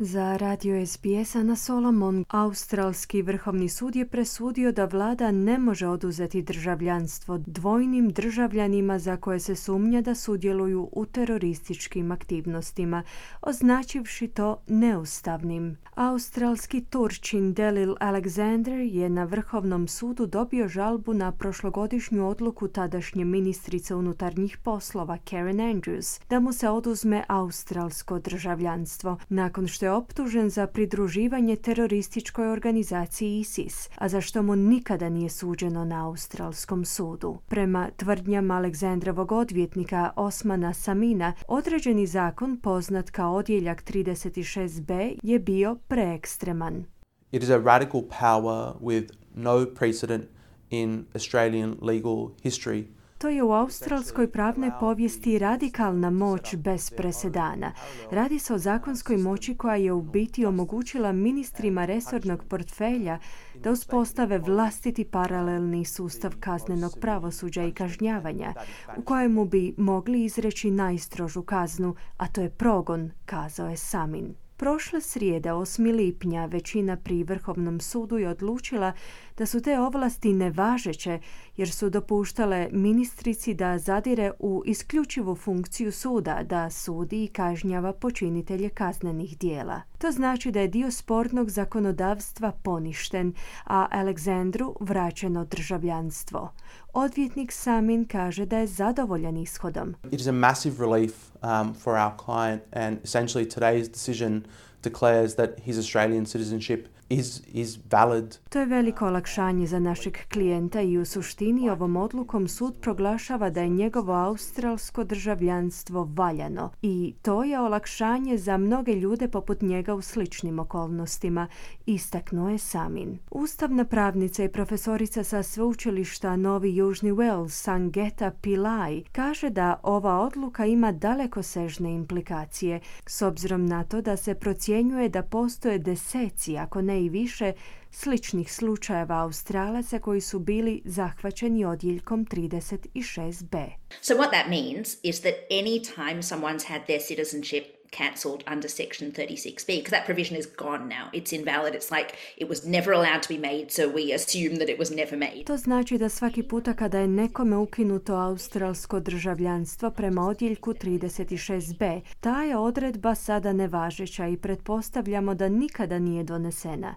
[0.00, 6.42] Za radio SBS na Solomon, Australski vrhovni sud je presudio da vlada ne može oduzeti
[6.42, 13.02] državljanstvo dvojnim državljanima za koje se sumnja da sudjeluju u terorističkim aktivnostima,
[13.42, 15.76] označivši to neustavnim.
[15.94, 23.94] Australski Turčin Delil Alexander je na Vrhovnom sudu dobio žalbu na prošlogodišnju odluku tadašnje ministrice
[23.94, 31.56] unutarnjih poslova Karen Andrews da mu se oduzme australsko državljanstvo nakon što optužen za pridruživanje
[31.56, 37.38] terorističkoj organizaciji ISIS, a za što mu nikada nije suđeno na australskom sudu.
[37.48, 46.84] Prema tvrdnjama Aleksandrovog odvjetnika Osmana Samina, određeni zakon poznat kao odjeljak 36b je bio preekstreman.
[47.32, 50.24] It is a radical power with no precedent
[50.70, 52.84] in Australian legal history
[53.18, 57.72] to je u australskoj pravnoj povijesti radikalna moć bez presedana.
[58.10, 63.18] Radi se o zakonskoj moći koja je u biti omogućila ministrima resornog portfelja
[63.62, 68.54] da uspostave vlastiti paralelni sustav kaznenog pravosuđa i kažnjavanja,
[68.96, 74.34] u kojemu bi mogli izreći najstrožu kaznu, a to je progon, kazao je Samin.
[74.58, 75.96] Prošle srijede 8.
[75.96, 78.92] lipnja većina pri Vrhovnom sudu je odlučila
[79.38, 81.18] da su te ovlasti nevažeće
[81.56, 88.68] jer su dopuštale ministrici da zadire u isključivu funkciju suda da sudi i kažnjava počinitelje
[88.68, 89.82] kaznenih dijela.
[89.98, 93.32] To znači da je dio sportnog zakonodavstva poništen,
[93.64, 96.52] a Aleksandru vraćeno državljanstvo.
[96.92, 99.94] Odvjetnik Samin kaže da je zadovoljan ishodom.
[100.10, 104.42] It is a massive relief um, for our client and essentially today's decision
[104.88, 108.38] declares that his Australian citizenship is, is valid.
[108.48, 113.60] To je veliko olakšanje za našeg klijenta i u suštini ovom odlukom sud proglašava da
[113.60, 120.02] je njegovo australsko državljanstvo valjano i to je olakšanje za mnoge ljude poput njega u
[120.02, 121.46] sličnim okolnostima,
[121.86, 123.18] istaknuo je Samin.
[123.30, 130.66] Ustavna pravnica i profesorica sa sveučilišta Novi Južni Wales, Sangeta Pillai, kaže da ova odluka
[130.66, 134.77] ima dalekosežne implikacije, s obzirom na to da se procjenjuje
[135.08, 137.52] da postoje deseci, ako ne i više
[137.90, 143.66] sličnih slučajeva Australaca koji su bili zahvaćeni odjeljkom 36b.
[144.00, 149.12] So what that means is that any time someone's had their citizenship cancelled under section
[149.12, 151.10] 36b because that provision is gone now.
[151.12, 151.74] It's invalid.
[151.74, 154.90] It's like it was never allowed to be made, so we assume that it was
[154.90, 155.44] never made.
[155.46, 162.42] To znači da svaki puta kada je nekome ukinuto australsko državljanstvo prema odjeljku 36b, ta
[162.42, 166.94] je odredba sada nevažeća i pretpostavljamo da nikada nije donesena.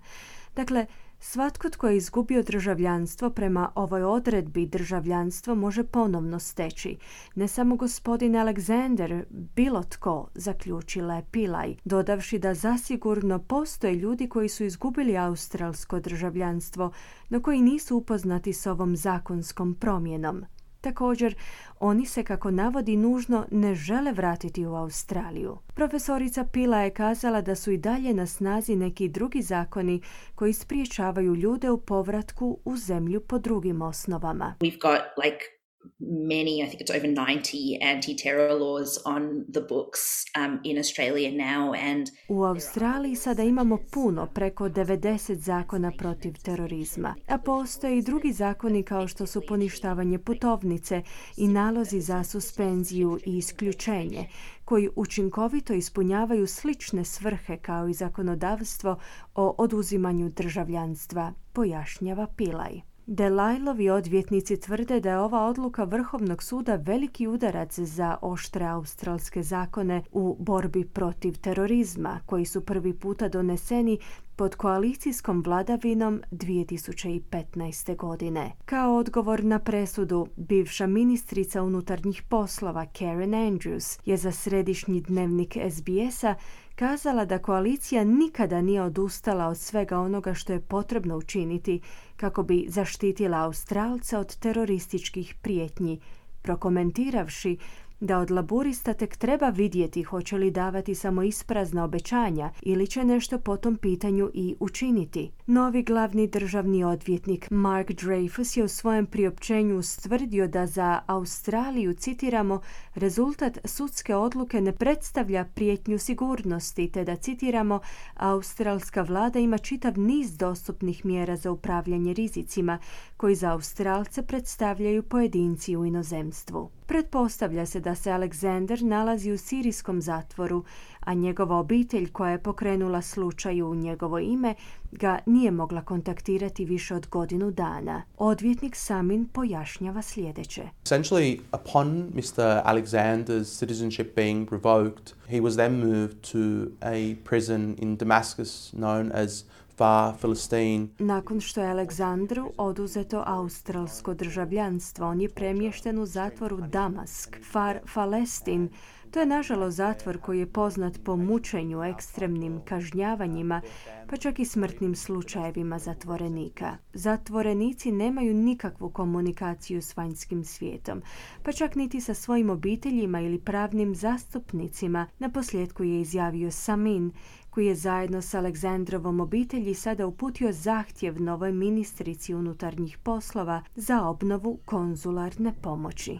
[0.55, 0.85] Dakle,
[1.23, 6.97] Svatko tko je izgubio državljanstvo prema ovoj odredbi državljanstvo može ponovno steći.
[7.35, 14.49] Ne samo gospodin Alexander, bilo tko, zaključila je Pilaj, dodavši da zasigurno postoje ljudi koji
[14.49, 16.91] su izgubili australsko državljanstvo,
[17.29, 20.45] no koji nisu upoznati s ovom zakonskom promjenom.
[20.81, 21.35] Također,
[21.81, 25.57] oni se, kako navodi, nužno ne žele vratiti u Australiju.
[25.73, 30.01] Profesorica Pila je kazala da su i dalje na snazi neki drugi zakoni
[30.35, 34.55] koji spriječavaju ljude u povratku u zemlju po drugim osnovama.
[34.59, 35.60] We've
[35.99, 41.73] many, I think it's over 90 anti-terror laws on the books um, in Australia now
[41.73, 48.31] and U Australiji sada imamo puno, preko 90 zakona protiv terorizma, a postoje i drugi
[48.31, 51.01] zakoni kao što su poništavanje putovnice
[51.37, 54.27] i nalozi za suspenziju i isključenje,
[54.65, 58.99] koji učinkovito ispunjavaju slične svrhe kao i zakonodavstvo
[59.35, 62.90] o oduzimanju državljanstva, pojašnjava Pilaj.
[63.05, 70.03] Delajlovi odvjetnici tvrde da je ova odluka Vrhovnog suda veliki udarac za oštre australske zakone
[70.11, 73.97] u borbi protiv terorizma, koji su prvi puta doneseni
[74.41, 77.95] pod koalicijskom vladavinom 2015.
[77.95, 78.51] godine.
[78.65, 86.35] Kao odgovor na presudu, bivša ministrica unutarnjih poslova Karen Andrews je za središnji dnevnik SBS-a
[86.75, 91.81] kazala da koalicija nikada nije odustala od svega onoga što je potrebno učiniti
[92.15, 95.99] kako bi zaštitila Australca od terorističkih prijetnji,
[96.41, 97.57] prokomentiravši
[98.01, 103.39] da od laburista tek treba vidjeti hoće li davati samo isprazna obećanja ili će nešto
[103.39, 105.31] po tom pitanju i učiniti.
[105.47, 112.61] Novi glavni državni odvjetnik Mark Dreyfus je u svojem priopćenju ustvrdio da za Australiju, citiramo,
[112.95, 117.79] rezultat sudske odluke ne predstavlja prijetnju sigurnosti, te da, citiramo,
[118.15, 122.79] australska vlada ima čitav niz dostupnih mjera za upravljanje rizicima,
[123.17, 126.69] koji za Australce predstavljaju pojedinci u inozemstvu.
[126.91, 130.63] Pretpostavlja se da se Alexander nalazi u sirijskom zatvoru,
[130.99, 134.55] a njegova obitelj koja je pokrenula slučaj u njegovo ime
[134.91, 138.03] ga nije mogla kontaktirati više od godinu dana.
[138.17, 140.63] Odvjetnik Samin pojašnjava sljedeće.
[140.85, 142.61] Essentially, upon Mr.
[142.65, 149.43] Alexander's citizenship being revoked, he was then moved to a prison in Damascus known as
[149.81, 150.87] Far Philistine.
[150.99, 158.69] Nakon što je Aleksandru oduzeto australsko državljanstvo, on je premješten u zatvoru Damask, Far Palestin.
[159.11, 163.61] To je nažalost zatvor koji je poznat po mučenju, ekstremnim kažnjavanjima,
[164.09, 166.77] pa čak i smrtnim slučajevima zatvorenika.
[166.93, 171.01] Zatvorenici nemaju nikakvu komunikaciju s vanjskim svijetom,
[171.43, 177.11] pa čak niti sa svojim obiteljima ili pravnim zastupnicima, na posljedku je izjavio Samin,
[177.49, 184.59] koji je zajedno s Aleksandrovom obitelji sada uputio zahtjev novoj ministrici unutarnjih poslova za obnovu
[184.65, 186.19] konzularne pomoći.